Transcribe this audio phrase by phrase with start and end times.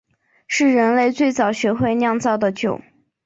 [0.47, 2.81] 是人类最早学会酿造的酒。